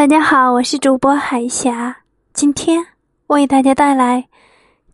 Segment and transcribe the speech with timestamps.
[0.00, 1.94] 大家好，我是主播海霞，
[2.32, 2.82] 今天
[3.26, 4.22] 为大家带来《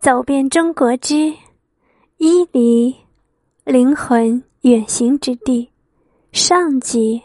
[0.00, 1.32] 走遍中国之
[2.16, 2.92] 伊犁
[3.62, 5.70] 灵魂远行之地》
[6.36, 7.22] 上集。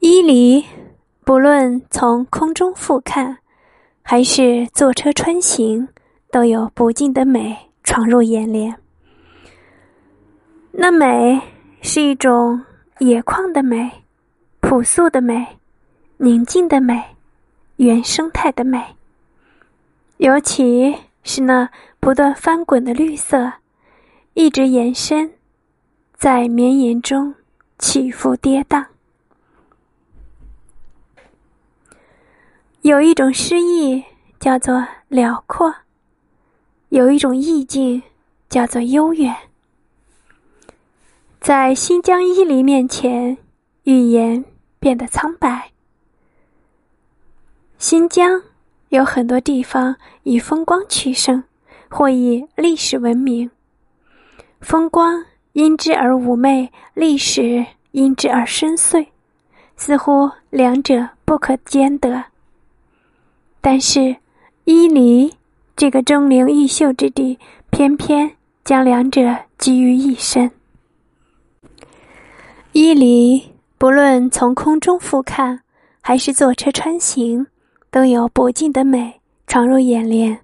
[0.00, 0.64] 伊犁，
[1.24, 3.36] 不论从空中俯瞰，
[4.02, 5.86] 还是坐车穿行，
[6.32, 8.76] 都有不尽的美闯入眼帘。
[10.72, 11.40] 那美
[11.80, 12.60] 是一种。
[13.00, 13.90] 野旷的美，
[14.60, 15.58] 朴素的美，
[16.18, 17.02] 宁静的美，
[17.76, 18.94] 原生态的美。
[20.18, 23.54] 尤其是那不断翻滚的绿色，
[24.34, 25.32] 一直延伸，
[26.12, 27.34] 在绵延中
[27.78, 28.84] 起伏跌宕。
[32.82, 34.04] 有一种诗意
[34.38, 35.74] 叫做辽阔，
[36.90, 38.02] 有一种意境
[38.50, 39.34] 叫做悠远。
[41.50, 43.36] 在新疆伊犁面前，
[43.82, 44.44] 语言
[44.78, 45.72] 变得苍白。
[47.76, 48.40] 新疆
[48.90, 51.42] 有很多地方以风光取胜，
[51.88, 53.50] 或以历史闻名。
[54.60, 59.08] 风光因之而妩媚，历史因之而深邃，
[59.76, 62.26] 似乎两者不可兼得。
[63.60, 64.14] 但是，
[64.66, 65.34] 伊犁
[65.74, 70.48] 这个钟灵毓秀之地，偏偏将两者集于一身。
[72.72, 73.42] 伊犁，
[73.78, 75.58] 不论从空中俯瞰，
[76.00, 77.44] 还是坐车穿行，
[77.90, 80.38] 都有不尽的美闯入眼帘。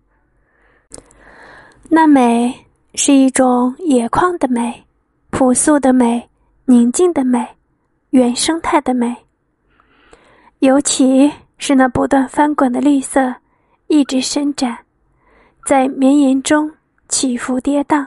[1.88, 2.52] 那美
[2.94, 4.84] 是一种野旷的美，
[5.30, 6.28] 朴素的美，
[6.64, 7.47] 宁静的美，
[8.10, 9.16] 原生态的美。
[10.58, 13.32] 尤其是那不断翻滚的绿色，
[13.86, 14.77] 一直伸展，
[15.64, 16.69] 在绵延中
[17.08, 18.04] 起伏跌宕。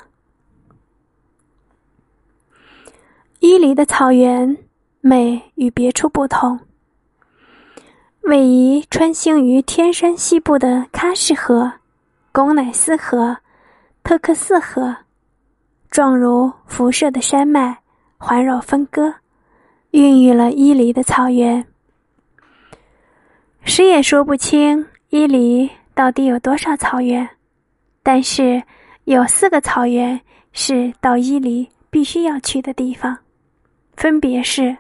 [3.40, 4.58] 伊犁的草原
[5.00, 6.60] 美与别处不同。
[8.24, 11.72] 位于穿行于天山西部的喀什河、
[12.34, 13.38] 巩乃斯河、
[14.04, 14.94] 特克斯河，
[15.90, 17.78] 状如辐射的山脉
[18.18, 19.14] 环绕分割，
[19.92, 21.66] 孕育了伊犁的草原。
[23.64, 27.28] 谁也说不清伊犁到底有多少草原，
[28.04, 28.62] 但是
[29.06, 30.20] 有四个草原
[30.52, 33.18] 是到伊犁必须要去的地方。
[34.00, 34.78] 分别是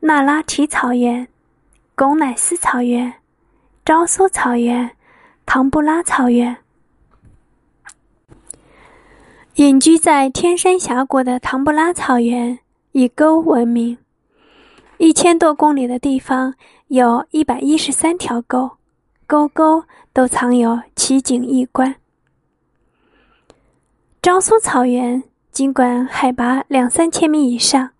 [0.00, 1.26] 那拉提草原、
[1.94, 3.14] 贡乃斯草原、
[3.82, 4.90] 昭苏草原、
[5.46, 6.58] 唐布拉草原。
[9.54, 12.58] 隐居在天山峡谷的唐布拉草原
[12.92, 13.96] 以沟闻名，
[14.98, 16.54] 一千多公里的地方
[16.88, 18.72] 有一百一十三条沟，
[19.26, 21.94] 沟沟都藏有奇景异观。
[24.20, 27.92] 昭苏草原尽管海拔两三千米以上。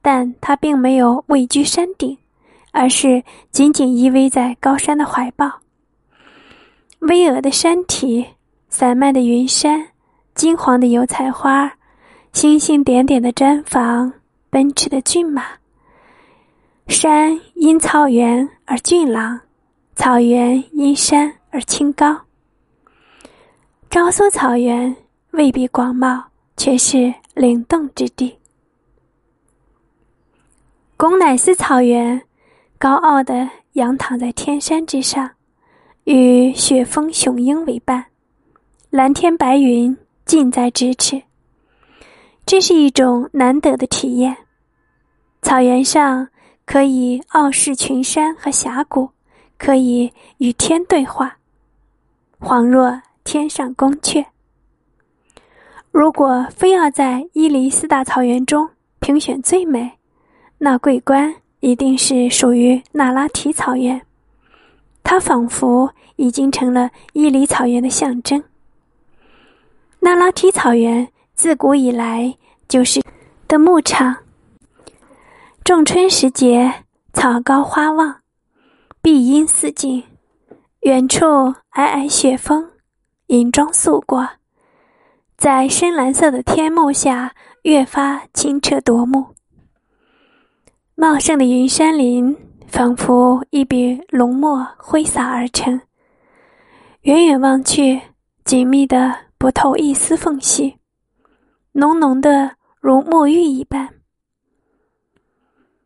[0.00, 2.16] 但它并没有位居山顶，
[2.72, 5.60] 而是紧紧依偎在高山的怀抱。
[7.00, 8.26] 巍峨的山体，
[8.68, 9.88] 散漫的云山，
[10.34, 11.72] 金黄的油菜花，
[12.32, 14.12] 星星点点的毡房，
[14.50, 15.44] 奔驰的骏马。
[16.88, 19.40] 山因草原而俊朗，
[19.94, 22.18] 草原因山而清高。
[23.90, 24.94] 昭苏草原
[25.32, 26.22] 未必广袤，
[26.56, 28.34] 却是灵动之地。
[30.98, 32.20] 巩乃斯草原，
[32.76, 35.30] 高傲的仰躺在天山之上，
[36.02, 38.04] 与雪峰雄鹰为伴，
[38.90, 41.22] 蓝天白云近在咫尺。
[42.44, 44.36] 这是一种难得的体验。
[45.40, 46.26] 草原上
[46.66, 49.08] 可以傲视群山和峡谷，
[49.56, 51.36] 可以与天对话，
[52.40, 54.26] 恍若天上宫阙。
[55.92, 59.97] 如果非要在伊犁四大草原中评选最美，
[60.58, 64.02] 那桂冠一定是属于那拉提草原，
[65.02, 68.42] 它仿佛已经成了伊犁草原的象征。
[70.00, 72.36] 那拉提草原自古以来
[72.68, 73.00] 就是
[73.46, 74.16] 的牧场。
[75.62, 78.20] 仲春时节，草高花旺，
[79.00, 80.02] 碧荫似锦，
[80.80, 82.70] 远处皑皑雪峰，
[83.26, 84.28] 银装素裹，
[85.36, 89.37] 在深蓝色的天幕下，越发清澈夺目。
[91.00, 92.36] 茂盛的云山林
[92.66, 95.80] 仿佛一笔浓墨挥洒而成，
[97.02, 98.00] 远远望去，
[98.44, 100.76] 紧密的不透一丝缝隙，
[101.70, 103.88] 浓浓的如墨玉一般。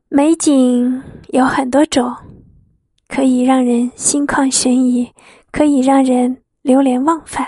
[0.09, 2.17] 美景有很多种，
[3.06, 5.12] 可以让人心旷神怡，
[5.50, 7.47] 可以让人流连忘返。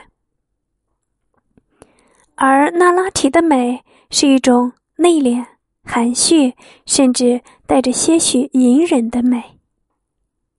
[2.35, 5.43] 而那拉提的美是一种内敛
[5.85, 6.55] 含蓄，
[6.87, 9.54] 甚至带着些许隐忍的美。